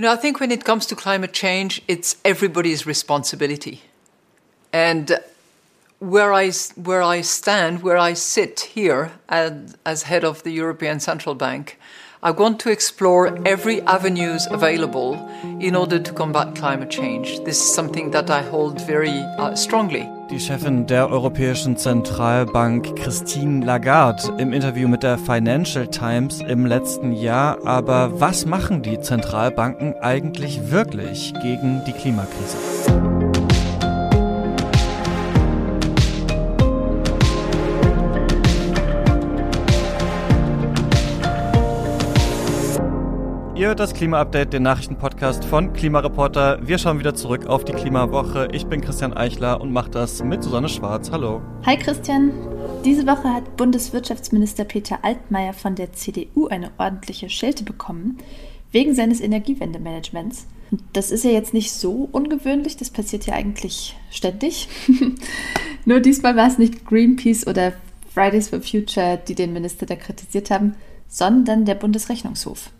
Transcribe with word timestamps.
You 0.00 0.06
know, 0.06 0.14
I 0.14 0.16
think 0.16 0.40
when 0.40 0.50
it 0.50 0.64
comes 0.64 0.86
to 0.86 0.96
climate 0.96 1.34
change, 1.34 1.82
it's 1.86 2.16
everybody's 2.24 2.86
responsibility. 2.86 3.82
And 4.72 5.20
where 5.98 6.32
I, 6.32 6.52
where 6.74 7.02
I 7.02 7.20
stand, 7.20 7.82
where 7.82 7.98
I 7.98 8.14
sit 8.14 8.60
here 8.60 9.12
as, 9.28 9.76
as 9.84 10.04
head 10.04 10.24
of 10.24 10.42
the 10.42 10.52
European 10.52 11.00
Central 11.00 11.34
Bank, 11.34 11.78
I 12.22 12.32
want 12.32 12.60
to 12.60 12.70
explore 12.70 13.34
every 13.46 13.80
avenues 13.86 14.46
available 14.50 15.16
in 15.58 15.74
order 15.74 15.98
to 15.98 16.12
combat 16.12 16.54
climate 16.54 16.90
change. 16.90 17.42
This 17.44 17.56
is 17.56 17.74
something 17.74 18.10
that 18.10 18.28
I 18.28 18.42
hold 18.42 18.78
very 18.82 19.24
uh, 19.38 19.54
strongly. 19.56 20.06
Die 20.30 20.38
Chefin 20.38 20.86
der 20.86 21.08
Europäischen 21.08 21.78
Zentralbank 21.78 22.94
Christine 22.96 23.64
Lagarde 23.64 24.34
im 24.36 24.52
Interview 24.52 24.86
mit 24.86 25.02
der 25.02 25.16
Financial 25.16 25.86
Times 25.86 26.42
im 26.46 26.66
letzten 26.66 27.14
Jahr. 27.14 27.56
Aber 27.64 28.20
was 28.20 28.44
machen 28.44 28.82
die 28.82 29.00
Zentralbanken 29.00 29.94
eigentlich 30.02 30.70
wirklich 30.70 31.32
gegen 31.40 31.82
die 31.86 31.92
Klimakrise? 31.92 32.99
Ihr 43.60 43.74
das 43.74 43.92
Klima-Update, 43.92 44.54
den 44.54 44.62
Nachrichtenpodcast 44.62 45.44
von 45.44 45.74
Klimareporter. 45.74 46.66
Wir 46.66 46.78
schauen 46.78 46.98
wieder 46.98 47.14
zurück 47.14 47.44
auf 47.44 47.62
die 47.62 47.74
Klimawoche. 47.74 48.48
Ich 48.52 48.64
bin 48.64 48.80
Christian 48.80 49.12
Eichler 49.12 49.60
und 49.60 49.70
mache 49.70 49.90
das 49.90 50.24
mit 50.24 50.42
Susanne 50.42 50.70
Schwarz. 50.70 51.10
Hallo. 51.10 51.42
Hi 51.66 51.76
Christian. 51.76 52.32
Diese 52.86 53.06
Woche 53.06 53.28
hat 53.28 53.58
Bundeswirtschaftsminister 53.58 54.64
Peter 54.64 55.00
Altmaier 55.02 55.52
von 55.52 55.74
der 55.74 55.92
CDU 55.92 56.46
eine 56.46 56.70
ordentliche 56.78 57.28
Schelte 57.28 57.62
bekommen, 57.62 58.16
wegen 58.72 58.94
seines 58.94 59.20
Energiewendemanagements. 59.20 60.46
Das 60.94 61.10
ist 61.10 61.24
ja 61.24 61.30
jetzt 61.30 61.52
nicht 61.52 61.70
so 61.70 62.08
ungewöhnlich, 62.12 62.78
das 62.78 62.88
passiert 62.88 63.26
ja 63.26 63.34
eigentlich 63.34 63.94
ständig. 64.10 64.70
Nur 65.84 66.00
diesmal 66.00 66.34
war 66.34 66.48
es 66.48 66.56
nicht 66.56 66.86
Greenpeace 66.86 67.46
oder 67.46 67.74
Fridays 68.14 68.48
for 68.48 68.62
Future, 68.62 69.20
die 69.28 69.34
den 69.34 69.52
Minister 69.52 69.84
da 69.84 69.96
kritisiert 69.96 70.50
haben, 70.50 70.76
sondern 71.08 71.66
der 71.66 71.74
Bundesrechnungshof. 71.74 72.70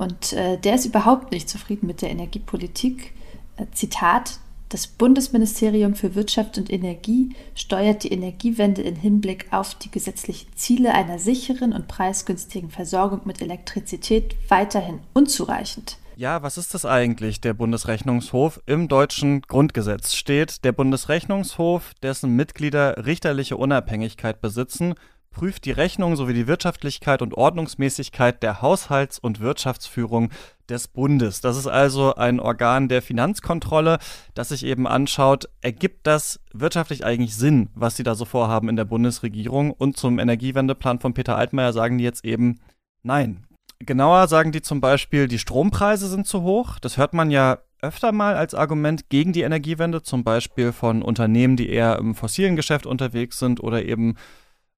Und 0.00 0.32
äh, 0.32 0.56
der 0.56 0.76
ist 0.76 0.86
überhaupt 0.86 1.30
nicht 1.30 1.50
zufrieden 1.50 1.86
mit 1.86 2.00
der 2.00 2.08
Energiepolitik. 2.08 3.12
Äh, 3.58 3.66
Zitat, 3.72 4.38
das 4.70 4.86
Bundesministerium 4.86 5.94
für 5.94 6.14
Wirtschaft 6.14 6.56
und 6.56 6.72
Energie 6.72 7.36
steuert 7.54 8.04
die 8.04 8.12
Energiewende 8.12 8.80
in 8.80 8.96
Hinblick 8.96 9.48
auf 9.50 9.74
die 9.74 9.90
gesetzlichen 9.90 10.48
Ziele 10.56 10.94
einer 10.94 11.18
sicheren 11.18 11.74
und 11.74 11.86
preisgünstigen 11.86 12.70
Versorgung 12.70 13.20
mit 13.26 13.42
Elektrizität 13.42 14.36
weiterhin 14.48 15.00
unzureichend. 15.12 15.98
Ja, 16.16 16.42
was 16.42 16.56
ist 16.56 16.72
das 16.72 16.86
eigentlich, 16.86 17.42
der 17.42 17.52
Bundesrechnungshof? 17.52 18.62
Im 18.64 18.88
deutschen 18.88 19.42
Grundgesetz 19.42 20.14
steht, 20.14 20.64
der 20.64 20.72
Bundesrechnungshof, 20.72 21.92
dessen 22.02 22.36
Mitglieder 22.36 23.04
richterliche 23.04 23.58
Unabhängigkeit 23.58 24.40
besitzen, 24.40 24.94
prüft 25.30 25.64
die 25.64 25.70
Rechnung 25.70 26.16
sowie 26.16 26.34
die 26.34 26.46
Wirtschaftlichkeit 26.46 27.22
und 27.22 27.34
Ordnungsmäßigkeit 27.34 28.42
der 28.42 28.62
Haushalts- 28.62 29.18
und 29.18 29.40
Wirtschaftsführung 29.40 30.30
des 30.68 30.88
Bundes. 30.88 31.40
Das 31.40 31.56
ist 31.56 31.66
also 31.66 32.14
ein 32.14 32.40
Organ 32.40 32.88
der 32.88 33.02
Finanzkontrolle, 33.02 33.98
das 34.34 34.50
sich 34.50 34.64
eben 34.64 34.86
anschaut, 34.86 35.48
ergibt 35.60 36.06
das 36.06 36.40
wirtschaftlich 36.52 37.04
eigentlich 37.04 37.36
Sinn, 37.36 37.70
was 37.74 37.96
sie 37.96 38.02
da 38.02 38.14
so 38.14 38.24
vorhaben 38.24 38.68
in 38.68 38.76
der 38.76 38.84
Bundesregierung? 38.84 39.72
Und 39.72 39.96
zum 39.96 40.18
Energiewendeplan 40.18 40.98
von 40.98 41.14
Peter 41.14 41.36
Altmaier 41.36 41.72
sagen 41.72 41.98
die 41.98 42.04
jetzt 42.04 42.24
eben 42.24 42.60
nein. 43.02 43.46
Genauer 43.80 44.28
sagen 44.28 44.52
die 44.52 44.62
zum 44.62 44.80
Beispiel, 44.80 45.26
die 45.26 45.38
Strompreise 45.38 46.08
sind 46.08 46.26
zu 46.26 46.42
hoch. 46.42 46.78
Das 46.78 46.98
hört 46.98 47.14
man 47.14 47.30
ja 47.30 47.58
öfter 47.82 48.12
mal 48.12 48.36
als 48.36 48.54
Argument 48.54 49.08
gegen 49.08 49.32
die 49.32 49.40
Energiewende, 49.40 50.02
zum 50.02 50.22
Beispiel 50.22 50.72
von 50.72 51.02
Unternehmen, 51.02 51.56
die 51.56 51.70
eher 51.70 51.98
im 51.98 52.14
fossilen 52.14 52.56
Geschäft 52.56 52.84
unterwegs 52.84 53.38
sind 53.38 53.62
oder 53.62 53.84
eben 53.84 54.16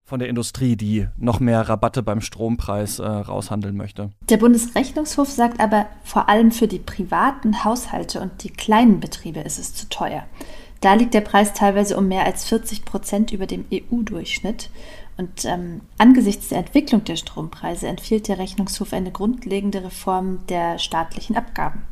von 0.04 0.18
der 0.18 0.28
Industrie, 0.28 0.76
die 0.76 1.06
noch 1.16 1.40
mehr 1.40 1.68
Rabatte 1.68 2.02
beim 2.02 2.20
Strompreis 2.20 2.98
äh, 2.98 3.06
raushandeln 3.06 3.76
möchte. 3.76 4.10
Der 4.28 4.36
Bundesrechnungshof 4.36 5.28
sagt 5.28 5.60
aber, 5.60 5.86
vor 6.04 6.28
allem 6.28 6.50
für 6.52 6.68
die 6.68 6.78
privaten 6.78 7.64
Haushalte 7.64 8.20
und 8.20 8.42
die 8.42 8.50
kleinen 8.50 9.00
Betriebe 9.00 9.40
ist 9.40 9.58
es 9.58 9.74
zu 9.74 9.88
teuer. 9.88 10.24
Da 10.80 10.94
liegt 10.94 11.14
der 11.14 11.20
Preis 11.20 11.52
teilweise 11.54 11.96
um 11.96 12.08
mehr 12.08 12.26
als 12.26 12.44
40 12.44 12.84
Prozent 12.84 13.32
über 13.32 13.46
dem 13.46 13.64
EU-Durchschnitt. 13.72 14.68
Und 15.16 15.44
ähm, 15.44 15.82
angesichts 15.98 16.48
der 16.48 16.58
Entwicklung 16.58 17.04
der 17.04 17.16
Strompreise 17.16 17.86
empfiehlt 17.86 18.26
der 18.26 18.38
Rechnungshof 18.38 18.92
eine 18.92 19.12
grundlegende 19.12 19.84
Reform 19.84 20.40
der 20.48 20.78
staatlichen 20.78 21.36
Abgaben. 21.36 21.82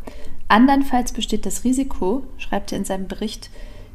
Andernfalls 0.49 1.13
besteht 1.13 1.47
das 1.47 1.63
Risiko, 1.63 2.25
schreibt 2.39 2.73
er 2.73 2.79
in 2.79 2.85
seinem 2.85 3.07
Bericht, 3.07 3.51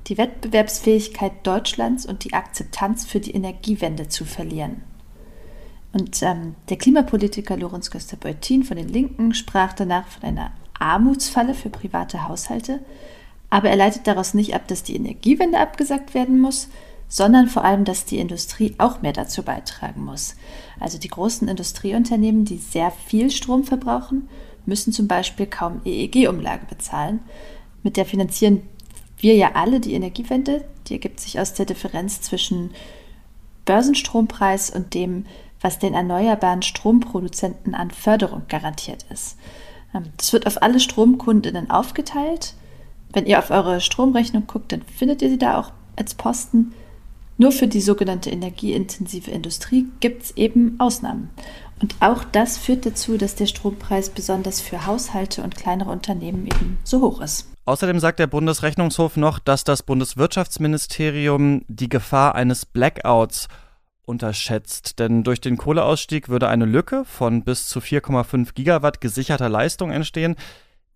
die 0.07 0.17
Wettbewerbsfähigkeit 0.17 1.33
Deutschlands 1.43 2.05
und 2.05 2.23
die 2.23 2.33
Akzeptanz 2.33 3.05
für 3.05 3.19
die 3.19 3.31
Energiewende 3.31 4.07
zu 4.07 4.25
verlieren. 4.25 4.83
Und 5.93 6.21
ähm, 6.23 6.55
der 6.69 6.77
Klimapolitiker 6.77 7.57
Lorenz 7.57 7.89
Köster-Beutin 7.89 8.63
von 8.63 8.77
den 8.77 8.89
Linken 8.89 9.33
sprach 9.33 9.73
danach 9.73 10.07
von 10.07 10.23
einer 10.23 10.51
Armutsfalle 10.77 11.53
für 11.53 11.69
private 11.69 12.27
Haushalte, 12.27 12.81
aber 13.49 13.69
er 13.69 13.77
leitet 13.77 14.05
daraus 14.07 14.33
nicht 14.33 14.53
ab, 14.53 14.67
dass 14.67 14.83
die 14.83 14.95
Energiewende 14.95 15.59
abgesagt 15.59 16.13
werden 16.13 16.39
muss, 16.39 16.67
sondern 17.07 17.47
vor 17.47 17.63
allem, 17.63 17.85
dass 17.85 18.05
die 18.05 18.17
Industrie 18.17 18.75
auch 18.77 19.01
mehr 19.01 19.13
dazu 19.13 19.43
beitragen 19.43 20.03
muss. 20.03 20.35
Also 20.79 20.97
die 20.97 21.07
großen 21.07 21.47
Industrieunternehmen, 21.47 22.45
die 22.45 22.57
sehr 22.57 22.91
viel 22.91 23.31
Strom 23.31 23.63
verbrauchen, 23.63 24.27
müssen 24.65 24.91
zum 24.91 25.07
Beispiel 25.07 25.45
kaum 25.45 25.81
EEG-Umlage 25.85 26.65
bezahlen. 26.65 27.19
Mit 27.83 27.97
der 27.97 28.05
finanzieren 28.05 28.63
wir 29.17 29.35
ja 29.35 29.51
alle 29.53 29.79
die 29.79 29.93
Energiewende, 29.93 30.65
die 30.87 30.93
ergibt 30.93 31.19
sich 31.19 31.39
aus 31.39 31.53
der 31.53 31.65
Differenz 31.65 32.21
zwischen 32.21 32.71
Börsenstrompreis 33.65 34.69
und 34.69 34.93
dem, 34.93 35.25
was 35.61 35.79
den 35.79 35.93
erneuerbaren 35.93 36.61
Stromproduzenten 36.61 37.73
an 37.73 37.91
Förderung 37.91 38.43
garantiert 38.47 39.05
ist. 39.09 39.37
Ähm, 39.93 40.05
das 40.17 40.33
wird 40.33 40.45
auf 40.47 40.61
alle 40.61 40.79
Stromkundinnen 40.79 41.71
aufgeteilt. 41.71 42.53
Wenn 43.11 43.25
ihr 43.25 43.39
auf 43.39 43.49
eure 43.49 43.81
Stromrechnung 43.81 44.45
guckt, 44.45 44.71
dann 44.71 44.83
findet 44.83 45.21
ihr 45.21 45.29
sie 45.29 45.39
da 45.39 45.59
auch 45.59 45.71
als 45.95 46.13
Posten. 46.13 46.73
Nur 47.37 47.51
für 47.51 47.67
die 47.67 47.81
sogenannte 47.81 48.29
energieintensive 48.29 49.31
Industrie 49.31 49.87
gibt 49.99 50.23
es 50.23 50.37
eben 50.37 50.75
Ausnahmen. 50.79 51.29
Und 51.81 51.95
auch 51.99 52.23
das 52.23 52.57
führt 52.57 52.85
dazu, 52.85 53.17
dass 53.17 53.35
der 53.35 53.47
Strompreis 53.47 54.09
besonders 54.09 54.61
für 54.61 54.85
Haushalte 54.85 55.43
und 55.43 55.55
kleinere 55.55 55.91
Unternehmen 55.91 56.45
eben 56.45 56.77
so 56.83 57.01
hoch 57.01 57.21
ist. 57.21 57.47
Außerdem 57.65 57.99
sagt 57.99 58.19
der 58.19 58.27
Bundesrechnungshof 58.27 59.17
noch, 59.17 59.39
dass 59.39 59.63
das 59.63 59.81
Bundeswirtschaftsministerium 59.81 61.65
die 61.67 61.89
Gefahr 61.89 62.35
eines 62.35 62.65
Blackouts 62.65 63.47
unterschätzt, 64.05 64.99
denn 64.99 65.23
durch 65.23 65.41
den 65.41 65.57
Kohleausstieg 65.57 66.29
würde 66.29 66.47
eine 66.47 66.65
Lücke 66.65 67.05
von 67.05 67.43
bis 67.43 67.67
zu 67.67 67.79
4,5 67.79 68.53
Gigawatt 68.53 69.01
gesicherter 69.01 69.49
Leistung 69.49 69.89
entstehen, 69.89 70.35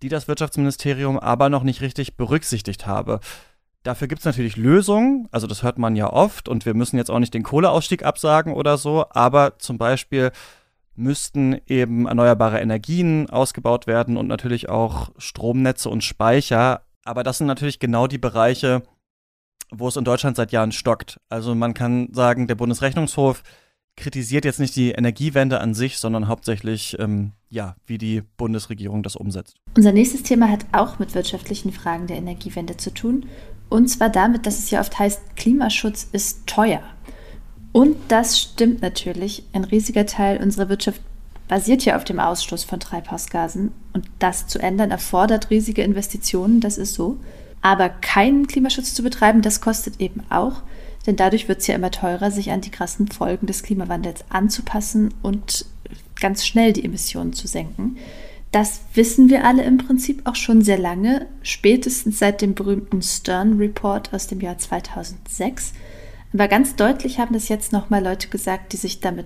die 0.04 0.10
das 0.10 0.28
Wirtschaftsministerium 0.28 1.18
aber 1.18 1.50
noch 1.50 1.64
nicht 1.64 1.82
richtig 1.82 2.18
berücksichtigt 2.18 2.86
habe. 2.86 3.20
Dafür 3.82 4.08
gibt 4.08 4.20
es 4.20 4.26
natürlich 4.26 4.56
Lösungen, 4.56 5.28
also 5.32 5.48
das 5.48 5.64
hört 5.64 5.80
man 5.80 5.96
ja 5.96 6.14
oft 6.14 6.48
und 6.48 6.68
wir 6.68 6.76
müssen 6.76 6.98
jetzt 6.98 7.10
auch 7.10 7.20
nicht 7.20 7.34
den 7.34 7.44
Kohleausstieg 7.44 8.04
absagen 8.04 8.54
oder 8.54 8.78
so, 8.78 9.06
aber 9.10 9.58
zum 9.58 9.80
Beispiel 9.80 10.32
müssten 11.00 11.60
eben 11.66 12.06
erneuerbare 12.06 12.60
Energien 12.60 13.30
ausgebaut 13.30 13.88
werden 13.88 14.18
und 14.18 14.28
natürlich 14.28 14.70
auch 14.70 15.10
Stromnetze 15.18 15.90
und 15.90 16.04
Speicher. 16.04 16.82
Aber 17.04 17.24
das 17.24 17.40
sind 17.40 17.48
natürlich 17.48 17.80
genau 17.80 18.08
die 18.08 18.18
Bereiche, 18.18 18.84
wo 19.72 19.88
es 19.88 19.96
in 19.96 20.04
Deutschland 20.04 20.36
seit 20.36 20.52
Jahren 20.52 20.72
stockt. 20.72 21.20
Also 21.30 21.56
man 21.56 21.74
kann 21.74 22.10
sagen, 22.12 22.48
der 22.48 22.56
Bundesrechnungshof 22.56 23.44
kritisiert 23.96 24.46
jetzt 24.46 24.60
nicht 24.60 24.76
die 24.76 24.92
Energiewende 24.92 25.60
an 25.60 25.74
sich, 25.74 25.98
sondern 25.98 26.28
hauptsächlich, 26.28 26.98
ähm, 27.00 27.34
ja, 27.50 27.76
wie 27.86 27.98
die 27.98 28.22
Bundesregierung 28.38 29.04
das 29.04 29.16
umsetzt. 29.16 29.58
Unser 29.76 29.92
nächstes 29.92 30.24
Thema 30.24 30.50
hat 30.50 30.66
auch 30.72 31.00
mit 31.00 31.16
wirtschaftlichen 31.16 31.72
Fragen 31.72 32.08
der 32.08 32.18
Energiewende 32.18 32.78
zu 32.78 32.94
tun. 32.94 33.26
Und 33.70 33.88
zwar 33.88 34.10
damit, 34.10 34.46
dass 34.46 34.60
es 34.60 34.72
ja 34.72 34.80
oft 34.80 34.98
heißt, 34.98 35.36
Klimaschutz 35.36 36.08
ist 36.12 36.48
teuer. 36.48 36.82
Und 37.72 37.96
das 38.08 38.40
stimmt 38.40 38.82
natürlich. 38.82 39.44
Ein 39.54 39.64
riesiger 39.64 40.06
Teil 40.06 40.42
unserer 40.42 40.70
Wirtschaft 40.70 41.02
basiert 41.48 41.86
ja 41.86 41.96
auf 41.96 42.04
dem 42.04 42.20
Ausstoß 42.20 42.64
von 42.64 42.80
Treibhausgasen. 42.80 43.72
Und 43.94 44.06
das 44.20 44.48
zu 44.48 44.60
ändern 44.60 44.92
erfordert 44.92 45.50
riesige 45.50 45.84
Investitionen, 45.84 46.62
das 46.62 46.78
ist 46.78 46.94
so. 46.94 47.18
Aber 47.62 47.90
keinen 47.90 48.48
Klimaschutz 48.48 48.94
zu 48.94 49.04
betreiben, 49.04 49.42
das 49.42 49.62
kostet 49.62 50.00
eben 50.00 50.24
auch. 50.30 50.62
Denn 51.06 51.16
dadurch 51.16 51.48
wird 51.48 51.60
es 51.60 51.68
ja 51.68 51.76
immer 51.76 51.92
teurer, 51.92 52.32
sich 52.32 52.52
an 52.52 52.62
die 52.62 52.72
krassen 52.72 53.08
Folgen 53.08 53.48
des 53.48 53.64
Klimawandels 53.64 54.26
anzupassen 54.30 55.14
und 55.22 55.66
ganz 56.20 56.46
schnell 56.46 56.74
die 56.74 56.86
Emissionen 56.86 57.34
zu 57.34 57.48
senken. 57.48 57.98
Das 58.52 58.82
wissen 58.94 59.30
wir 59.30 59.46
alle 59.46 59.64
im 59.64 59.78
Prinzip 59.78 60.22
auch 60.26 60.36
schon 60.36 60.62
sehr 60.64 60.80
lange, 60.80 61.28
spätestens 61.44 62.20
seit 62.20 62.42
dem 62.42 62.56
berühmten 62.56 63.02
Stern 63.02 63.58
Report 63.58 64.14
aus 64.14 64.28
dem 64.28 64.42
Jahr 64.42 64.58
2006. 64.58 65.74
Aber 66.34 66.48
ganz 66.48 66.76
deutlich 66.76 67.20
haben 67.20 67.34
das 67.34 67.50
jetzt 67.50 67.74
nochmal 67.74 68.04
Leute 68.04 68.30
gesagt, 68.30 68.74
die 68.74 68.78
sich 68.78 69.00
damit 69.00 69.26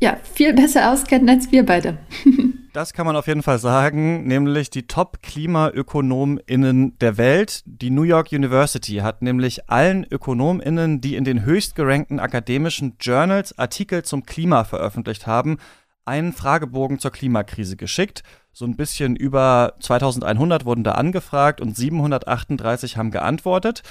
ja 0.00 0.16
viel 0.34 0.52
besser 0.52 0.92
auskennen 0.92 1.28
als 1.28 1.50
wir 1.52 1.66
beide. 1.66 1.98
Das 2.76 2.92
kann 2.92 3.06
man 3.06 3.16
auf 3.16 3.26
jeden 3.26 3.42
Fall 3.42 3.58
sagen, 3.58 4.26
nämlich 4.26 4.68
die 4.68 4.86
Top-KlimaökonomInnen 4.86 6.98
der 6.98 7.16
Welt. 7.16 7.62
Die 7.64 7.88
New 7.88 8.02
York 8.02 8.32
University 8.32 8.96
hat 8.96 9.22
nämlich 9.22 9.70
allen 9.70 10.04
ÖkonomInnen, 10.04 11.00
die 11.00 11.16
in 11.16 11.24
den 11.24 11.46
höchst 11.46 11.74
gerankten 11.74 12.20
akademischen 12.20 12.98
Journals 13.00 13.58
Artikel 13.58 14.02
zum 14.02 14.26
Klima 14.26 14.64
veröffentlicht 14.64 15.26
haben, 15.26 15.56
einen 16.04 16.34
Fragebogen 16.34 16.98
zur 16.98 17.12
Klimakrise 17.12 17.78
geschickt. 17.78 18.22
So 18.52 18.66
ein 18.66 18.76
bisschen 18.76 19.16
über 19.16 19.72
2100 19.80 20.66
wurden 20.66 20.84
da 20.84 20.92
angefragt 20.92 21.62
und 21.62 21.74
738 21.74 22.98
haben 22.98 23.10
geantwortet. 23.10 23.84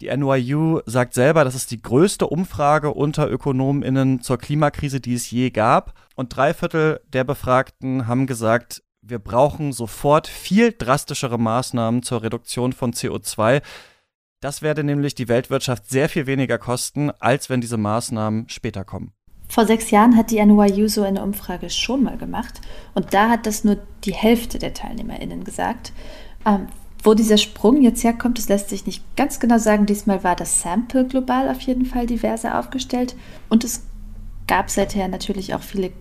Die 0.00 0.14
NYU 0.14 0.80
sagt 0.86 1.14
selber, 1.14 1.44
das 1.44 1.54
ist 1.54 1.70
die 1.70 1.80
größte 1.80 2.26
Umfrage 2.26 2.92
unter 2.92 3.30
ÖkonomInnen 3.30 4.20
zur 4.20 4.38
Klimakrise, 4.38 5.00
die 5.00 5.14
es 5.14 5.30
je 5.30 5.50
gab. 5.50 5.94
Und 6.16 6.36
drei 6.36 6.52
Viertel 6.52 7.00
der 7.12 7.24
Befragten 7.24 8.06
haben 8.06 8.26
gesagt, 8.26 8.82
wir 9.02 9.18
brauchen 9.18 9.72
sofort 9.72 10.26
viel 10.26 10.72
drastischere 10.76 11.38
Maßnahmen 11.38 12.02
zur 12.02 12.22
Reduktion 12.22 12.72
von 12.72 12.92
CO2. 12.92 13.62
Das 14.40 14.62
werde 14.62 14.82
nämlich 14.82 15.14
die 15.14 15.28
Weltwirtschaft 15.28 15.88
sehr 15.88 16.08
viel 16.08 16.26
weniger 16.26 16.58
kosten, 16.58 17.10
als 17.20 17.48
wenn 17.48 17.60
diese 17.60 17.76
Maßnahmen 17.76 18.48
später 18.48 18.84
kommen. 18.84 19.12
Vor 19.48 19.66
sechs 19.66 19.90
Jahren 19.90 20.16
hat 20.16 20.30
die 20.30 20.44
NYU 20.44 20.88
so 20.88 21.02
eine 21.02 21.22
Umfrage 21.22 21.70
schon 21.70 22.02
mal 22.02 22.16
gemacht 22.18 22.60
und 22.94 23.14
da 23.14 23.28
hat 23.28 23.46
das 23.46 23.62
nur 23.62 23.76
die 24.04 24.14
Hälfte 24.14 24.58
der 24.58 24.74
TeilnehmerInnen 24.74 25.44
gesagt. 25.44 25.92
Wo 27.04 27.12
dieser 27.12 27.36
Sprung 27.36 27.82
jetzt 27.82 28.02
herkommt, 28.02 28.38
das 28.38 28.48
lässt 28.48 28.70
sich 28.70 28.86
nicht 28.86 29.04
ganz 29.14 29.38
genau 29.38 29.58
sagen. 29.58 29.84
Diesmal 29.84 30.24
war 30.24 30.34
das 30.34 30.62
Sample 30.62 31.06
global 31.06 31.50
auf 31.50 31.60
jeden 31.60 31.84
Fall 31.84 32.06
diverser 32.06 32.58
aufgestellt 32.58 33.14
und 33.50 33.62
es 33.62 33.84
gab 34.46 34.70
seither 34.70 35.06
natürlich 35.08 35.54
auch 35.54 35.62
viele 35.62 35.92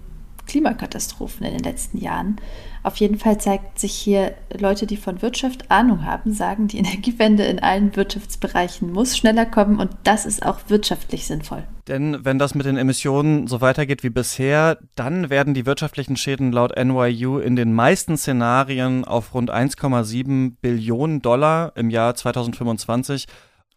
Klimakatastrophen 0.48 1.46
in 1.46 1.54
den 1.54 1.64
letzten 1.64 1.98
Jahren. 1.98 2.38
Auf 2.84 2.98
jeden 2.98 3.18
Fall 3.18 3.40
zeigt 3.40 3.80
sich 3.80 3.94
hier, 3.94 4.34
Leute, 4.58 4.86
die 4.86 4.98
von 4.98 5.22
Wirtschaft 5.22 5.72
Ahnung 5.72 6.06
haben, 6.06 6.34
sagen, 6.34 6.68
die 6.68 6.78
Energiewende 6.84 7.44
in 7.44 7.60
allen 7.60 7.96
Wirtschaftsbereichen 7.96 8.92
muss 8.92 9.18
schneller 9.18 9.46
kommen 9.46 9.80
und 9.80 9.92
das 10.04 10.26
ist 10.26 10.46
auch 10.46 10.60
wirtschaftlich 10.68 11.26
sinnvoll. 11.26 11.64
Denn 11.88 12.24
wenn 12.24 12.40
das 12.40 12.56
mit 12.56 12.66
den 12.66 12.78
Emissionen 12.78 13.48
so 13.48 13.62
weitergeht 13.62 14.04
wie 14.04 14.10
bisher, 14.10 14.78
dann 14.96 15.30
werden 15.30 15.54
die 15.54 15.66
wirtschaftlichen 15.66 16.16
Schäden 16.16 16.52
laut 16.52 16.74
NYU 16.78 17.40
in 17.40 17.56
den 17.56 17.74
meisten 17.74 18.18
Szenarien 18.18 19.04
auf 19.06 19.34
rund 19.34 19.52
1,7 19.52 20.54
Billionen 20.62 21.22
Dollar 21.22 21.74
im 21.76 21.90
Jahr 21.90 22.16
2025 22.16 23.26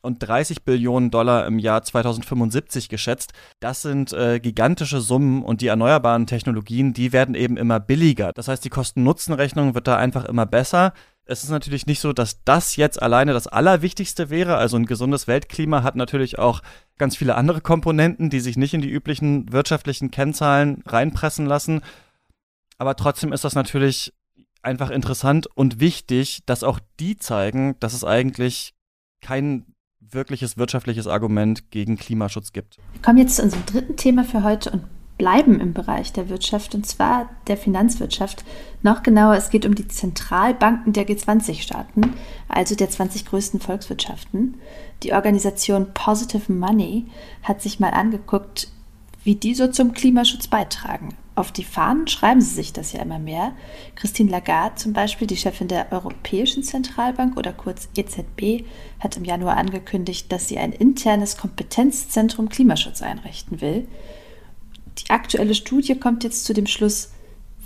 und 0.06 0.20
30 0.20 0.64
Billionen 0.64 1.10
Dollar 1.10 1.46
im 1.46 1.58
Jahr 1.58 1.82
2075 1.82 2.88
geschätzt. 2.88 3.32
Das 3.60 3.82
sind 3.82 4.12
äh, 4.12 4.38
gigantische 4.38 5.00
Summen 5.00 5.42
und 5.42 5.60
die 5.60 5.66
erneuerbaren 5.66 6.26
Technologien, 6.26 6.94
die 6.94 7.12
werden 7.12 7.34
eben 7.34 7.56
immer 7.56 7.80
billiger. 7.80 8.32
Das 8.32 8.46
heißt, 8.48 8.64
die 8.64 8.70
Kosten-Nutzen-Rechnung 8.70 9.74
wird 9.74 9.88
da 9.88 9.96
einfach 9.96 10.24
immer 10.24 10.46
besser. 10.46 10.92
Es 11.24 11.42
ist 11.42 11.50
natürlich 11.50 11.86
nicht 11.86 11.98
so, 11.98 12.12
dass 12.12 12.44
das 12.44 12.76
jetzt 12.76 13.02
alleine 13.02 13.32
das 13.32 13.48
Allerwichtigste 13.48 14.30
wäre. 14.30 14.56
Also 14.56 14.76
ein 14.76 14.86
gesundes 14.86 15.26
Weltklima 15.26 15.82
hat 15.82 15.96
natürlich 15.96 16.38
auch 16.38 16.62
ganz 16.98 17.16
viele 17.16 17.34
andere 17.34 17.60
Komponenten, 17.60 18.30
die 18.30 18.40
sich 18.40 18.56
nicht 18.56 18.74
in 18.74 18.80
die 18.80 18.90
üblichen 18.90 19.52
wirtschaftlichen 19.52 20.12
Kennzahlen 20.12 20.84
reinpressen 20.86 21.46
lassen. 21.46 21.80
Aber 22.78 22.94
trotzdem 22.94 23.32
ist 23.32 23.42
das 23.42 23.56
natürlich 23.56 24.14
einfach 24.62 24.90
interessant 24.90 25.48
und 25.52 25.80
wichtig, 25.80 26.42
dass 26.46 26.62
auch 26.62 26.78
die 27.00 27.16
zeigen, 27.16 27.74
dass 27.80 27.92
es 27.92 28.04
eigentlich 28.04 28.72
kein 29.20 29.66
wirkliches 30.10 30.56
wirtschaftliches 30.56 31.06
Argument 31.06 31.70
gegen 31.70 31.96
Klimaschutz 31.96 32.52
gibt. 32.52 32.78
Wir 32.92 33.02
kommen 33.02 33.18
jetzt 33.18 33.36
zu 33.36 33.42
unserem 33.42 33.66
dritten 33.66 33.96
Thema 33.96 34.24
für 34.24 34.42
heute 34.42 34.70
und 34.70 34.84
bleiben 35.18 35.60
im 35.60 35.72
Bereich 35.72 36.12
der 36.12 36.28
Wirtschaft 36.28 36.74
und 36.74 36.86
zwar 36.86 37.30
der 37.46 37.56
Finanzwirtschaft. 37.56 38.44
Noch 38.82 39.02
genauer, 39.02 39.34
es 39.36 39.50
geht 39.50 39.64
um 39.64 39.74
die 39.74 39.88
Zentralbanken 39.88 40.92
der 40.92 41.06
G20-Staaten, 41.06 42.14
also 42.48 42.74
der 42.74 42.90
20 42.90 43.24
größten 43.24 43.60
Volkswirtschaften. 43.60 44.56
Die 45.02 45.12
Organisation 45.12 45.92
Positive 45.94 46.52
Money 46.52 47.06
hat 47.42 47.62
sich 47.62 47.80
mal 47.80 47.90
angeguckt, 47.90 48.68
wie 49.26 49.34
die 49.34 49.56
so 49.56 49.66
zum 49.66 49.92
Klimaschutz 49.92 50.46
beitragen. 50.46 51.16
Auf 51.34 51.50
die 51.50 51.64
Fahnen 51.64 52.06
schreiben 52.06 52.40
sie 52.40 52.54
sich 52.54 52.72
das 52.72 52.92
ja 52.92 53.02
immer 53.02 53.18
mehr. 53.18 53.54
Christine 53.96 54.30
Lagarde 54.30 54.76
zum 54.76 54.92
Beispiel, 54.92 55.26
die 55.26 55.36
Chefin 55.36 55.66
der 55.66 55.90
Europäischen 55.90 56.62
Zentralbank 56.62 57.36
oder 57.36 57.52
kurz 57.52 57.88
EZB, 57.96 58.64
hat 59.00 59.16
im 59.16 59.24
Januar 59.24 59.56
angekündigt, 59.56 60.30
dass 60.30 60.46
sie 60.46 60.58
ein 60.58 60.72
internes 60.72 61.36
Kompetenzzentrum 61.36 62.48
Klimaschutz 62.48 63.02
einrichten 63.02 63.60
will. 63.60 63.88
Die 64.98 65.10
aktuelle 65.10 65.56
Studie 65.56 65.98
kommt 65.98 66.22
jetzt 66.22 66.44
zu 66.44 66.54
dem 66.54 66.68
Schluss, 66.68 67.10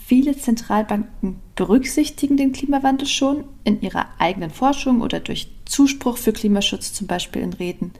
viele 0.06 0.36
Zentralbanken 0.36 1.40
berücksichtigen 1.56 2.38
den 2.38 2.52
Klimawandel 2.52 3.06
schon 3.06 3.44
in 3.64 3.82
ihrer 3.82 4.06
eigenen 4.18 4.50
Forschung 4.50 5.02
oder 5.02 5.20
durch 5.20 5.52
Zuspruch 5.66 6.16
für 6.16 6.32
Klimaschutz 6.32 6.94
zum 6.94 7.06
Beispiel 7.06 7.42
in 7.42 7.52
Reden. 7.52 7.92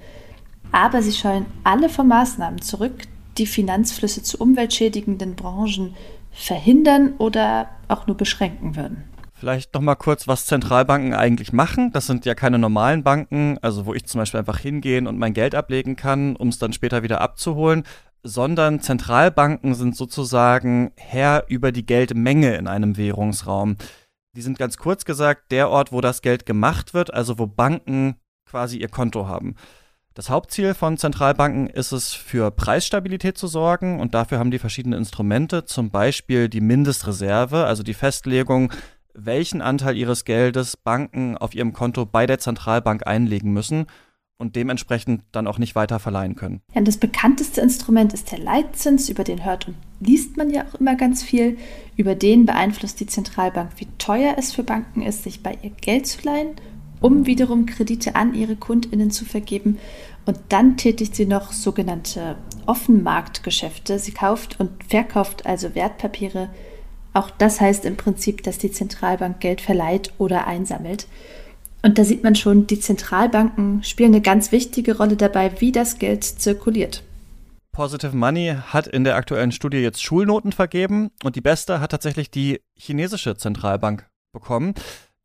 Aber 0.72 1.02
sie 1.02 1.12
scheuen 1.12 1.44
alle 1.62 1.90
vor 1.90 2.04
Maßnahmen 2.04 2.62
zurück, 2.62 3.06
die 3.40 3.46
Finanzflüsse 3.46 4.22
zu 4.22 4.38
umweltschädigenden 4.38 5.34
Branchen 5.34 5.96
verhindern 6.30 7.14
oder 7.18 7.70
auch 7.88 8.06
nur 8.06 8.16
beschränken 8.16 8.76
würden. 8.76 9.04
Vielleicht 9.34 9.72
noch 9.72 9.80
mal 9.80 9.94
kurz, 9.94 10.28
was 10.28 10.44
Zentralbanken 10.44 11.14
eigentlich 11.14 11.54
machen. 11.54 11.92
Das 11.92 12.06
sind 12.06 12.26
ja 12.26 12.34
keine 12.34 12.58
normalen 12.58 13.02
Banken, 13.02 13.56
also 13.62 13.86
wo 13.86 13.94
ich 13.94 14.04
zum 14.04 14.20
Beispiel 14.20 14.38
einfach 14.38 14.58
hingehen 14.58 15.06
und 15.06 15.18
mein 15.18 15.32
Geld 15.32 15.54
ablegen 15.54 15.96
kann, 15.96 16.36
um 16.36 16.48
es 16.48 16.58
dann 16.58 16.74
später 16.74 17.02
wieder 17.02 17.22
abzuholen, 17.22 17.84
sondern 18.22 18.80
Zentralbanken 18.80 19.74
sind 19.74 19.96
sozusagen 19.96 20.92
Herr 20.96 21.44
über 21.48 21.72
die 21.72 21.86
Geldmenge 21.86 22.56
in 22.56 22.68
einem 22.68 22.98
Währungsraum. 22.98 23.76
Die 24.36 24.42
sind 24.42 24.58
ganz 24.58 24.76
kurz 24.76 25.06
gesagt 25.06 25.50
der 25.50 25.70
Ort, 25.70 25.90
wo 25.90 26.02
das 26.02 26.20
Geld 26.20 26.44
gemacht 26.44 26.92
wird, 26.92 27.12
also 27.12 27.38
wo 27.38 27.46
Banken 27.46 28.16
quasi 28.44 28.76
ihr 28.76 28.88
Konto 28.88 29.26
haben. 29.26 29.56
Das 30.14 30.28
Hauptziel 30.28 30.74
von 30.74 30.96
Zentralbanken 30.96 31.68
ist 31.68 31.92
es, 31.92 32.12
für 32.12 32.50
Preisstabilität 32.50 33.38
zu 33.38 33.46
sorgen 33.46 34.00
und 34.00 34.12
dafür 34.12 34.40
haben 34.40 34.50
die 34.50 34.58
verschiedene 34.58 34.96
Instrumente, 34.96 35.66
zum 35.66 35.90
Beispiel 35.90 36.48
die 36.48 36.60
Mindestreserve, 36.60 37.64
also 37.64 37.84
die 37.84 37.94
Festlegung, 37.94 38.72
welchen 39.14 39.62
Anteil 39.62 39.96
ihres 39.96 40.24
Geldes 40.24 40.76
Banken 40.76 41.38
auf 41.38 41.54
ihrem 41.54 41.72
Konto 41.72 42.06
bei 42.06 42.26
der 42.26 42.40
Zentralbank 42.40 43.06
einlegen 43.06 43.52
müssen 43.52 43.86
und 44.36 44.56
dementsprechend 44.56 45.22
dann 45.30 45.46
auch 45.46 45.58
nicht 45.58 45.76
weiter 45.76 46.00
verleihen 46.00 46.34
können. 46.34 46.60
Ja, 46.74 46.80
das 46.80 46.96
bekannteste 46.96 47.60
Instrument 47.60 48.12
ist 48.12 48.32
der 48.32 48.40
Leitzins, 48.40 49.08
über 49.10 49.22
den 49.22 49.44
hört 49.44 49.68
und 49.68 49.76
liest 50.00 50.36
man 50.36 50.50
ja 50.50 50.64
auch 50.64 50.80
immer 50.80 50.96
ganz 50.96 51.22
viel. 51.22 51.56
Über 51.96 52.16
den 52.16 52.46
beeinflusst 52.46 52.98
die 52.98 53.06
Zentralbank, 53.06 53.70
wie 53.76 53.86
teuer 53.98 54.34
es 54.38 54.52
für 54.52 54.64
Banken 54.64 55.02
ist, 55.02 55.22
sich 55.22 55.40
bei 55.44 55.56
ihr 55.62 55.70
Geld 55.70 56.08
zu 56.08 56.22
leihen 56.24 56.56
um 57.00 57.26
wiederum 57.26 57.66
Kredite 57.66 58.14
an 58.14 58.34
ihre 58.34 58.56
Kundinnen 58.56 59.10
zu 59.10 59.24
vergeben. 59.24 59.78
Und 60.30 60.38
dann 60.50 60.76
tätigt 60.76 61.16
sie 61.16 61.26
noch 61.26 61.50
sogenannte 61.50 62.36
Offenmarktgeschäfte. 62.66 63.98
Sie 63.98 64.12
kauft 64.12 64.60
und 64.60 64.84
verkauft 64.84 65.44
also 65.44 65.74
Wertpapiere. 65.74 66.50
Auch 67.12 67.30
das 67.30 67.60
heißt 67.60 67.84
im 67.84 67.96
Prinzip, 67.96 68.44
dass 68.44 68.56
die 68.56 68.70
Zentralbank 68.70 69.40
Geld 69.40 69.60
verleiht 69.60 70.12
oder 70.18 70.46
einsammelt. 70.46 71.08
Und 71.82 71.98
da 71.98 72.04
sieht 72.04 72.22
man 72.22 72.36
schon, 72.36 72.68
die 72.68 72.78
Zentralbanken 72.78 73.82
spielen 73.82 74.12
eine 74.12 74.22
ganz 74.22 74.52
wichtige 74.52 74.98
Rolle 74.98 75.16
dabei, 75.16 75.60
wie 75.60 75.72
das 75.72 75.98
Geld 75.98 76.22
zirkuliert. 76.22 77.02
Positive 77.72 78.16
Money 78.16 78.54
hat 78.68 78.86
in 78.86 79.02
der 79.02 79.16
aktuellen 79.16 79.50
Studie 79.50 79.78
jetzt 79.78 80.00
Schulnoten 80.00 80.52
vergeben 80.52 81.10
und 81.24 81.34
die 81.34 81.40
beste 81.40 81.80
hat 81.80 81.90
tatsächlich 81.90 82.30
die 82.30 82.60
chinesische 82.76 83.36
Zentralbank 83.36 84.08
bekommen. 84.32 84.74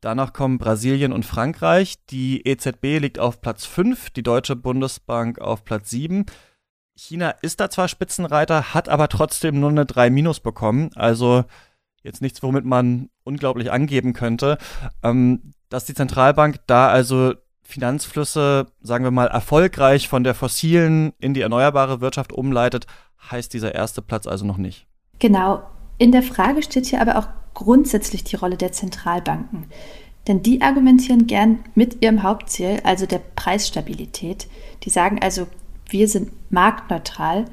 Danach 0.06 0.32
kommen 0.32 0.58
Brasilien 0.58 1.12
und 1.12 1.24
Frankreich. 1.24 1.96
Die 2.10 2.46
EZB 2.46 3.00
liegt 3.00 3.18
auf 3.18 3.40
Platz 3.40 3.66
5, 3.66 4.10
die 4.10 4.22
Deutsche 4.22 4.54
Bundesbank 4.54 5.40
auf 5.40 5.64
Platz 5.64 5.90
7. 5.90 6.26
China 6.94 7.30
ist 7.42 7.58
da 7.58 7.70
zwar 7.70 7.88
Spitzenreiter, 7.88 8.72
hat 8.72 8.88
aber 8.88 9.08
trotzdem 9.08 9.58
nur 9.58 9.70
eine 9.70 9.84
3 9.84 10.10
minus 10.10 10.38
bekommen. 10.38 10.90
Also 10.94 11.42
jetzt 12.04 12.22
nichts, 12.22 12.40
womit 12.44 12.64
man 12.64 13.10
unglaublich 13.24 13.72
angeben 13.72 14.12
könnte. 14.12 14.58
Ähm, 15.02 15.54
dass 15.70 15.86
die 15.86 15.94
Zentralbank 15.94 16.60
da 16.68 16.86
also 16.86 17.34
Finanzflüsse, 17.64 18.66
sagen 18.80 19.02
wir 19.02 19.10
mal, 19.10 19.26
erfolgreich 19.26 20.06
von 20.06 20.22
der 20.22 20.36
fossilen 20.36 21.14
in 21.18 21.34
die 21.34 21.40
erneuerbare 21.40 22.00
Wirtschaft 22.00 22.32
umleitet, 22.32 22.86
heißt 23.32 23.52
dieser 23.52 23.74
erste 23.74 24.02
Platz 24.02 24.28
also 24.28 24.46
noch 24.46 24.56
nicht. 24.56 24.86
Genau. 25.18 25.68
In 25.98 26.12
der 26.12 26.22
Frage 26.22 26.62
steht 26.62 26.86
hier 26.86 27.00
aber 27.00 27.18
auch 27.18 27.26
grundsätzlich 27.56 28.22
die 28.22 28.36
Rolle 28.36 28.56
der 28.56 28.70
Zentralbanken. 28.70 29.64
Denn 30.28 30.42
die 30.42 30.62
argumentieren 30.62 31.26
gern 31.26 31.60
mit 31.74 32.02
ihrem 32.02 32.22
Hauptziel, 32.22 32.80
also 32.84 33.06
der 33.06 33.20
Preisstabilität. 33.34 34.46
Die 34.84 34.90
sagen 34.90 35.18
also, 35.20 35.46
wir 35.88 36.08
sind 36.08 36.30
marktneutral, 36.50 37.46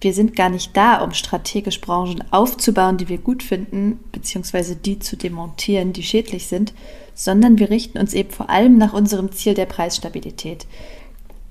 wir 0.00 0.12
sind 0.12 0.34
gar 0.34 0.48
nicht 0.48 0.76
da, 0.76 1.00
um 1.02 1.12
strategisch 1.12 1.80
Branchen 1.80 2.24
aufzubauen, 2.32 2.96
die 2.96 3.08
wir 3.08 3.18
gut 3.18 3.42
finden, 3.42 4.00
beziehungsweise 4.10 4.74
die 4.74 4.98
zu 4.98 5.16
demontieren, 5.16 5.92
die 5.92 6.02
schädlich 6.02 6.48
sind, 6.48 6.74
sondern 7.14 7.58
wir 7.58 7.70
richten 7.70 7.98
uns 7.98 8.12
eben 8.12 8.30
vor 8.30 8.50
allem 8.50 8.78
nach 8.78 8.92
unserem 8.92 9.30
Ziel 9.30 9.54
der 9.54 9.66
Preisstabilität. 9.66 10.66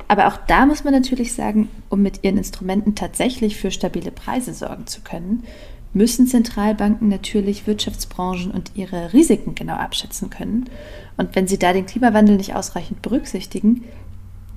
Aber 0.10 0.28
auch 0.28 0.38
da 0.48 0.66
muss 0.66 0.84
man 0.84 0.94
natürlich 0.94 1.32
sagen, 1.34 1.70
um 1.88 2.02
mit 2.02 2.26
ihren 2.26 2.38
Instrumenten 2.38 2.96
tatsächlich 2.96 3.56
für 3.56 3.72
stabile 3.72 4.12
Preise 4.12 4.54
sorgen 4.54 4.86
zu 4.86 5.00
können, 5.00 5.46
müssen 5.94 6.28
Zentralbanken 6.28 7.10
natürlich 7.10 7.68
Wirtschaftsbranchen 7.68 8.52
und 8.52 8.72
ihre 8.76 9.14
Risiken 9.14 9.56
genau 9.56 9.76
abschätzen 9.76 10.30
können. 10.30 10.70
Und 11.18 11.36
wenn 11.36 11.48
sie 11.48 11.60
da 11.60 11.74
den 11.74 11.86
Klimawandel 11.86 12.38
nicht 12.38 12.56
ausreichend 12.56 13.02
berücksichtigen, 13.02 13.84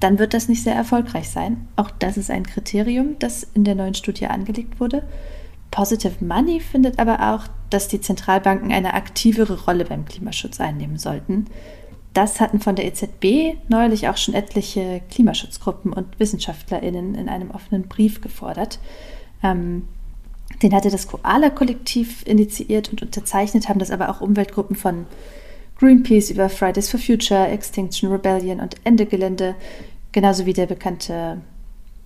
dann 0.00 0.18
wird 0.18 0.34
das 0.34 0.48
nicht 0.48 0.62
sehr 0.62 0.74
erfolgreich 0.74 1.28
sein. 1.30 1.68
Auch 1.76 1.90
das 1.90 2.16
ist 2.16 2.30
ein 2.30 2.46
Kriterium, 2.46 3.16
das 3.18 3.46
in 3.54 3.64
der 3.64 3.74
neuen 3.74 3.94
Studie 3.94 4.26
angelegt 4.26 4.78
wurde. 4.80 5.02
Positive 5.70 6.24
Money 6.24 6.60
findet 6.60 6.98
aber 6.98 7.34
auch, 7.34 7.48
dass 7.70 7.88
die 7.88 8.00
Zentralbanken 8.00 8.70
eine 8.70 8.94
aktivere 8.94 9.64
Rolle 9.64 9.84
beim 9.84 10.04
Klimaschutz 10.04 10.60
einnehmen 10.60 10.98
sollten. 10.98 11.46
Das 12.12 12.40
hatten 12.40 12.60
von 12.60 12.76
der 12.76 12.84
EZB 12.84 13.56
neulich 13.68 14.08
auch 14.08 14.16
schon 14.16 14.34
etliche 14.34 15.02
Klimaschutzgruppen 15.10 15.92
und 15.92 16.20
WissenschaftlerInnen 16.20 17.16
in 17.16 17.28
einem 17.28 17.50
offenen 17.50 17.88
Brief 17.88 18.20
gefordert. 18.20 18.78
Ähm, 19.42 19.88
den 20.62 20.74
hatte 20.74 20.90
das 20.90 21.08
Koala-Kollektiv 21.08 22.22
initiiert 22.26 22.90
und 22.90 23.02
unterzeichnet, 23.02 23.68
haben 23.68 23.78
das 23.78 23.90
aber 23.90 24.08
auch 24.08 24.20
Umweltgruppen 24.20 24.76
von 24.76 25.06
Greenpeace 25.78 26.30
über 26.30 26.48
Fridays 26.48 26.88
for 26.88 27.00
Future, 27.00 27.48
Extinction 27.48 28.10
Rebellion 28.10 28.60
und 28.60 28.76
Ende 28.84 29.06
Gelände, 29.06 29.54
genauso 30.12 30.46
wie 30.46 30.52
der 30.52 30.66
bekannte 30.66 31.40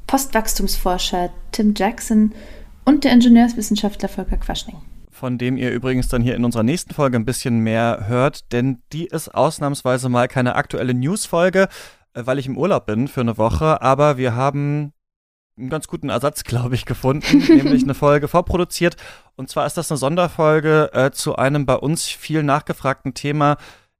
Postwachstumsforscher 0.06 1.30
Tim 1.52 1.74
Jackson 1.76 2.32
und 2.84 3.04
der 3.04 3.12
Ingenieurswissenschaftler 3.12 4.08
Volker 4.08 4.38
Quaschning. 4.38 4.76
Von 5.10 5.36
dem 5.36 5.56
ihr 5.56 5.72
übrigens 5.72 6.08
dann 6.08 6.22
hier 6.22 6.34
in 6.34 6.44
unserer 6.44 6.62
nächsten 6.62 6.94
Folge 6.94 7.18
ein 7.18 7.24
bisschen 7.24 7.58
mehr 7.58 8.04
hört, 8.06 8.52
denn 8.52 8.78
die 8.92 9.06
ist 9.06 9.34
ausnahmsweise 9.34 10.08
mal 10.08 10.28
keine 10.28 10.54
aktuelle 10.54 10.94
News-Folge, 10.94 11.68
äh, 12.14 12.22
weil 12.24 12.38
ich 12.38 12.46
im 12.46 12.56
Urlaub 12.56 12.86
bin 12.86 13.08
für 13.08 13.20
eine 13.20 13.36
Woche, 13.36 13.82
aber 13.82 14.16
wir 14.16 14.34
haben 14.34 14.92
einen 15.58 15.70
ganz 15.70 15.88
guten 15.88 16.08
Ersatz, 16.08 16.44
glaube 16.44 16.74
ich, 16.74 16.84
gefunden, 16.84 17.38
nämlich 17.48 17.82
eine 17.82 17.94
Folge 17.94 18.28
vorproduziert. 18.28 18.96
Und 19.36 19.50
zwar 19.50 19.66
ist 19.66 19.76
das 19.76 19.90
eine 19.90 19.98
Sonderfolge 19.98 20.90
äh, 20.92 21.10
zu 21.10 21.36
einem 21.36 21.66
bei 21.66 21.76
uns 21.76 22.06
viel 22.06 22.42
nachgefragten 22.42 23.14
Thema, 23.14 23.56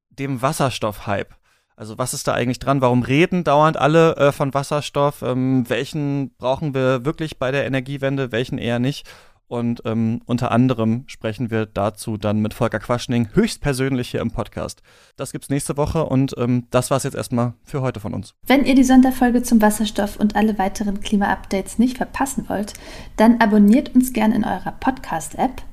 dem 0.09 0.41
Wasserstoffhype. 0.41 1.35
Also 1.75 1.97
was 1.97 2.13
ist 2.13 2.27
da 2.27 2.33
eigentlich 2.33 2.59
dran? 2.59 2.81
Warum 2.81 3.03
reden 3.03 3.45
dauernd 3.45 3.77
alle 3.77 4.17
äh, 4.17 4.31
von 4.33 4.53
Wasserstoff? 4.53 5.21
Ähm, 5.21 5.69
welchen 5.69 6.35
brauchen 6.35 6.73
wir 6.73 7.05
wirklich 7.05 7.39
bei 7.39 7.51
der 7.51 7.65
Energiewende, 7.65 8.33
welchen 8.33 8.57
eher 8.57 8.79
nicht? 8.79 9.07
Und 9.49 9.81
ähm, 9.85 10.21
unter 10.27 10.51
anderem 10.51 11.05
sprechen 11.07 11.49
wir 11.49 11.65
dazu 11.65 12.17
dann 12.17 12.39
mit 12.39 12.53
Volker 12.53 12.79
Quaschning 12.79 13.29
höchstpersönlich 13.33 14.09
hier 14.11 14.21
im 14.21 14.29
Podcast. 14.29 14.83
Das 15.17 15.31
gibt's 15.31 15.49
nächste 15.49 15.75
Woche 15.75 16.05
und 16.05 16.35
ähm, 16.37 16.67
das 16.69 16.91
war's 16.91 17.03
jetzt 17.03 17.15
erstmal 17.15 17.53
für 17.63 17.81
heute 17.81 17.99
von 17.99 18.13
uns. 18.13 18.35
Wenn 18.45 18.63
ihr 18.63 18.75
die 18.75 18.83
Sonderfolge 18.83 19.41
zum 19.41 19.59
Wasserstoff 19.59 20.17
und 20.17 20.35
alle 20.35 20.59
weiteren 20.59 21.01
Klima-Updates 21.01 21.79
nicht 21.79 21.97
verpassen 21.97 22.47
wollt, 22.47 22.75
dann 23.17 23.41
abonniert 23.41 23.95
uns 23.95 24.13
gern 24.13 24.33
in 24.33 24.45
eurer 24.45 24.73
Podcast-App. 24.79 25.63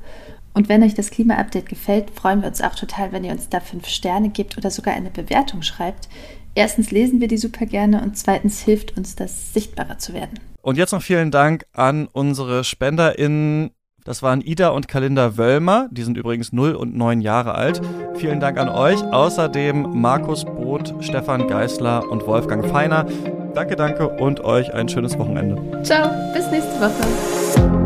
Und 0.55 0.71
wenn 0.71 0.83
euch 0.83 0.95
das 0.95 1.11
Klima-Update 1.11 1.69
gefällt, 1.69 2.11
freuen 2.13 2.41
wir 2.41 2.49
uns 2.49 2.63
auch 2.63 2.75
total, 2.75 3.13
wenn 3.13 3.25
ihr 3.25 3.33
uns 3.33 3.51
da 3.51 3.61
fünf 3.61 3.89
Sterne 3.89 4.31
gebt 4.31 4.57
oder 4.57 4.71
sogar 4.71 4.95
eine 4.95 5.11
Bewertung 5.11 5.61
schreibt. 5.61 6.09
Erstens 6.57 6.91
lesen 6.91 7.21
wir 7.21 7.29
die 7.29 7.37
super 7.37 7.67
gerne 7.67 8.03
und 8.03 8.17
zweitens 8.17 8.61
hilft 8.61 8.97
uns 8.97 9.15
das, 9.15 9.53
sichtbarer 9.53 9.99
zu 9.99 10.15
werden. 10.15 10.41
Und 10.63 10.79
jetzt 10.79 10.93
noch 10.93 11.03
vielen 11.03 11.31
Dank 11.31 11.67
an 11.75 12.09
unsere 12.11 12.65
SpenderInnen. 12.65 13.71
Das 14.05 14.23
waren 14.23 14.41
Ida 14.41 14.69
und 14.69 14.89
Kalinda 14.89 15.37
Wöllmer. 15.37 15.89
Die 15.91 16.03
sind 16.03 16.17
übrigens 16.17 16.53
0 16.53 16.75
und 16.75 16.97
9 16.97 17.21
Jahre 17.21 17.55
alt. 17.55 17.83
Vielen 18.15 18.41
Dank 18.41 18.59
an 18.59 18.71
euch. 18.71 19.03
Außerdem 19.03 20.01
Markus 20.01 20.45
Both, 20.45 20.95
Stefan 21.01 21.47
Geißler 21.47 22.11
und 22.11 22.27
Wolfgang 22.27 22.67
Feiner. 22.67 23.05
Danke, 23.55 23.77
danke 23.77 24.09
und 24.09 24.41
euch 24.41 24.73
ein 24.73 24.89
schönes 24.89 25.19
Wochenende. 25.19 25.83
Ciao, 25.83 26.11
bis 26.33 26.51
nächste 26.51 26.81
Woche. 26.81 27.86